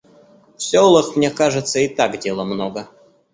В 0.57 0.63
селах, 0.63 1.15
мне 1.15 1.29
кажется, 1.29 1.77
и 1.77 1.87
так 1.87 2.17
дела 2.17 2.43
много. 2.43 2.87